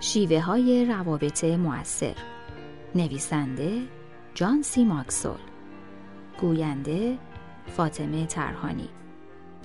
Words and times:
شیوه 0.00 0.40
های 0.40 0.84
روابط 0.84 1.44
مؤثر 1.44 2.14
نویسنده 2.94 3.82
جان 4.34 4.62
سی 4.62 4.84
ماکسول 4.84 5.38
گوینده 6.40 7.18
فاطمه 7.76 8.26
ترهانی 8.26 8.88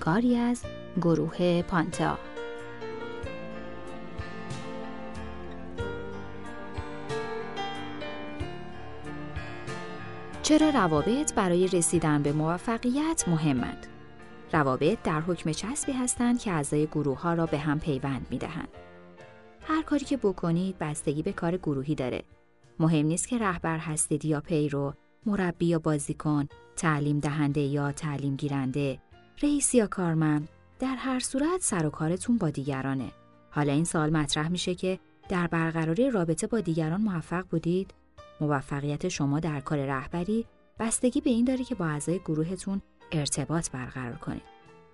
کاری 0.00 0.36
از 0.36 0.64
گروه 1.00 1.62
پانتا 1.62 2.18
چرا 10.42 10.70
روابط 10.70 11.34
برای 11.34 11.66
رسیدن 11.68 12.22
به 12.22 12.32
موفقیت 12.32 13.24
مهمند؟ 13.28 13.86
روابط 14.52 14.98
در 15.04 15.20
حکم 15.20 15.52
چسبی 15.52 15.92
هستند 15.92 16.38
که 16.38 16.52
اعضای 16.52 16.86
گروه 16.86 17.20
ها 17.20 17.34
را 17.34 17.46
به 17.46 17.58
هم 17.58 17.80
پیوند 17.80 18.26
می 18.30 18.38
دهند. 18.38 18.68
هر 19.68 19.82
کاری 19.82 20.04
که 20.04 20.16
بکنید 20.16 20.78
بستگی 20.78 21.22
به 21.22 21.32
کار 21.32 21.56
گروهی 21.56 21.94
داره. 21.94 22.22
مهم 22.78 23.06
نیست 23.06 23.28
که 23.28 23.38
رهبر 23.38 23.78
هستید 23.78 24.24
یا 24.24 24.40
پیرو، 24.40 24.94
مربی 25.26 25.66
یا 25.66 25.78
بازیکن، 25.78 26.48
تعلیم 26.76 27.18
دهنده 27.18 27.60
یا 27.60 27.92
تعلیم 27.92 28.36
گیرنده، 28.36 28.98
رئیس 29.42 29.74
یا 29.74 29.86
کارمند، 29.86 30.48
در 30.78 30.94
هر 30.94 31.20
صورت 31.20 31.60
سر 31.60 31.86
و 31.86 31.90
کارتون 31.90 32.38
با 32.38 32.50
دیگرانه. 32.50 33.10
حالا 33.50 33.72
این 33.72 33.84
سال 33.84 34.10
مطرح 34.10 34.48
میشه 34.48 34.74
که 34.74 34.98
در 35.28 35.46
برقراری 35.46 36.10
رابطه 36.10 36.46
با 36.46 36.60
دیگران 36.60 37.00
موفق 37.00 37.44
بودید؟ 37.50 37.94
موفقیت 38.40 39.08
شما 39.08 39.40
در 39.40 39.60
کار 39.60 39.78
رهبری 39.78 40.46
بستگی 40.78 41.20
به 41.20 41.30
این 41.30 41.44
داره 41.44 41.64
که 41.64 41.74
با 41.74 41.86
اعضای 41.86 42.18
گروهتون 42.18 42.82
ارتباط 43.12 43.70
برقرار 43.70 44.16
کنید. 44.16 44.42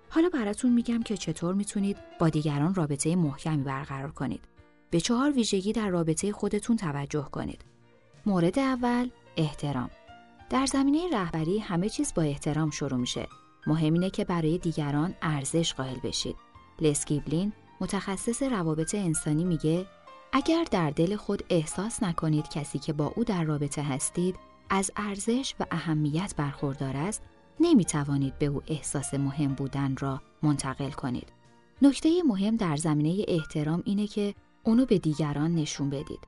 حالا 0.09 0.29
براتون 0.29 0.73
میگم 0.73 1.03
که 1.03 1.17
چطور 1.17 1.55
می‌تونید 1.55 1.97
با 2.19 2.29
دیگران 2.29 2.75
رابطه 2.75 3.15
محکمی 3.15 3.63
برقرار 3.63 4.11
کنید. 4.11 4.52
به 4.93 4.99
چهار 4.99 5.31
ویژگی 5.31 5.73
در 5.73 5.89
رابطه 5.89 6.31
خودتون 6.31 6.77
توجه 6.77 7.29
کنید. 7.31 7.61
مورد 8.25 8.59
اول 8.59 9.09
احترام. 9.37 9.89
در 10.49 10.65
زمینه 10.65 11.09
رهبری 11.13 11.59
همه 11.59 11.89
چیز 11.89 12.13
با 12.13 12.21
احترام 12.21 12.69
شروع 12.69 12.99
میشه. 12.99 13.27
مهم 13.67 13.93
اینه 13.93 14.09
که 14.09 14.25
برای 14.25 14.57
دیگران 14.57 15.15
ارزش 15.21 15.73
قائل 15.73 15.99
بشید. 16.03 16.35
لسکیبلین 16.81 17.53
متخصص 17.81 18.43
روابط 18.43 18.95
انسانی 18.95 19.43
میگه 19.43 19.85
اگر 20.33 20.65
در 20.71 20.89
دل 20.89 21.15
خود 21.15 21.43
احساس 21.49 22.03
نکنید 22.03 22.49
کسی 22.49 22.79
که 22.79 22.93
با 22.93 23.13
او 23.15 23.23
در 23.23 23.43
رابطه 23.43 23.83
هستید 23.83 24.35
از 24.69 24.91
ارزش 24.95 25.55
و 25.59 25.65
اهمیت 25.71 26.33
برخوردار 26.37 26.97
است 26.97 27.21
نمی 27.59 27.85
توانید 27.85 28.39
به 28.39 28.45
او 28.45 28.61
احساس 28.67 29.13
مهم 29.13 29.53
بودن 29.53 29.95
را 29.99 30.21
منتقل 30.43 30.91
کنید. 30.91 31.31
نکته 31.81 32.09
مهم 32.27 32.55
در 32.55 32.75
زمینه 32.75 33.25
احترام 33.27 33.83
اینه 33.85 34.07
که 34.07 34.35
اونو 34.63 34.85
به 34.85 34.97
دیگران 34.97 35.55
نشون 35.55 35.89
بدید. 35.89 36.19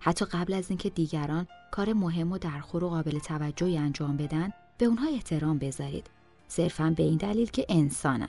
حتی 0.00 0.24
قبل 0.24 0.52
از 0.52 0.70
اینکه 0.70 0.90
دیگران 0.90 1.46
کار 1.70 1.92
مهم 1.92 2.32
و 2.32 2.38
درخور 2.38 2.84
و 2.84 2.88
قابل 2.88 3.18
توجهی 3.18 3.78
انجام 3.78 4.16
بدن 4.16 4.52
به 4.78 4.86
اونها 4.86 5.08
احترام 5.08 5.58
بذارید. 5.58 6.10
صرفا 6.48 6.94
به 6.96 7.02
این 7.02 7.16
دلیل 7.16 7.50
که 7.50 7.66
انسانن. 7.68 8.28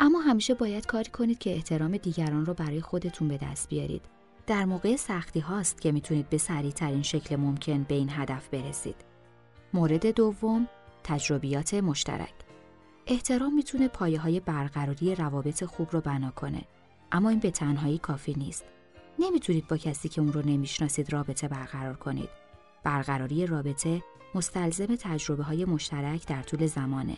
اما 0.00 0.20
همیشه 0.20 0.54
باید 0.54 0.86
کاری 0.86 1.10
کنید 1.10 1.38
که 1.38 1.54
احترام 1.54 1.96
دیگران 1.96 2.46
رو 2.46 2.54
برای 2.54 2.80
خودتون 2.80 3.28
به 3.28 3.36
دست 3.42 3.68
بیارید. 3.68 4.02
در 4.46 4.64
موقع 4.64 4.96
سختی 4.96 5.40
هاست 5.40 5.80
که 5.80 5.92
می‌تونید 5.92 6.30
به 6.30 6.38
سریع 6.38 6.70
ترین 6.70 7.02
شکل 7.02 7.36
ممکن 7.36 7.82
به 7.82 7.94
این 7.94 8.10
هدف 8.10 8.48
برسید. 8.48 8.96
مورد 9.74 10.06
دوم 10.06 10.68
تجربیات 11.04 11.74
مشترک 11.74 12.34
احترام 13.06 13.54
می‌تونه 13.54 13.88
پایه 13.88 14.20
های 14.20 14.40
برقراری 14.40 15.14
روابط 15.14 15.64
خوب 15.64 15.88
رو 15.90 16.00
بنا 16.00 16.30
کنه 16.30 16.62
اما 17.12 17.28
این 17.28 17.38
به 17.38 17.50
تنهایی 17.50 17.98
کافی 17.98 18.34
نیست 18.34 18.64
نمی‌تونید 19.22 19.68
با 19.68 19.76
کسی 19.76 20.08
که 20.08 20.20
اون 20.20 20.32
رو 20.32 20.42
نمی‌شناسید 20.46 21.12
رابطه 21.12 21.48
برقرار 21.48 21.94
کنید 21.96 22.28
برقراری 22.84 23.46
رابطه 23.46 24.02
مستلزم 24.34 24.96
تجربه 24.96 25.42
های 25.42 25.64
مشترک 25.64 26.26
در 26.26 26.42
طول 26.42 26.66
زمانه 26.66 27.16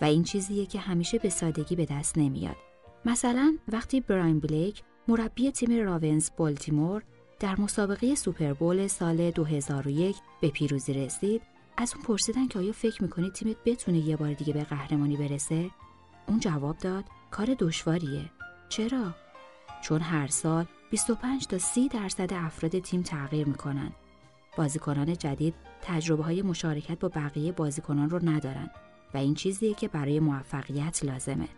و 0.00 0.04
این 0.04 0.24
چیزیه 0.24 0.66
که 0.66 0.78
همیشه 0.78 1.18
به 1.18 1.28
سادگی 1.28 1.76
به 1.76 1.84
دست 1.84 2.18
نمیاد 2.18 2.56
مثلا 3.04 3.56
وقتی 3.68 4.00
براین 4.00 4.40
بلیک 4.40 4.82
مربی 5.08 5.50
تیم 5.50 5.84
راونز 5.84 6.30
بالتیمور 6.36 7.02
در 7.40 7.60
مسابقه 7.60 8.14
سوپربول 8.14 8.86
سال 8.86 9.30
2001 9.30 10.16
به 10.40 10.48
پیروزی 10.48 10.92
رسید 10.92 11.42
از 11.76 11.94
اون 11.94 12.04
پرسیدن 12.04 12.48
که 12.48 12.58
آیا 12.58 12.72
فکر 12.72 13.02
می‌کنید 13.02 13.32
تیمت 13.32 13.56
بتونه 13.64 13.98
یه 13.98 14.16
بار 14.16 14.32
دیگه 14.32 14.52
به 14.52 14.64
قهرمانی 14.64 15.16
برسه؟ 15.16 15.70
اون 16.26 16.40
جواب 16.40 16.78
داد 16.78 17.04
کار 17.30 17.56
دشواریه. 17.58 18.30
چرا؟ 18.68 19.14
چون 19.82 20.00
هر 20.00 20.26
سال 20.26 20.66
25 20.90 21.46
تا 21.46 21.58
30 21.58 21.88
درصد 21.88 22.32
افراد 22.32 22.78
تیم 22.78 23.02
تغییر 23.02 23.48
می‌کنن. 23.48 23.92
بازیکنان 24.56 25.16
جدید 25.16 25.54
تجربه 25.82 26.22
های 26.22 26.42
مشارکت 26.42 26.98
با 26.98 27.08
بقیه 27.08 27.52
بازیکنان 27.52 28.10
رو 28.10 28.28
ندارن 28.28 28.70
و 29.14 29.18
این 29.18 29.34
چیزیه 29.34 29.74
که 29.74 29.88
برای 29.88 30.20
موفقیت 30.20 31.04
لازمه. 31.04 31.48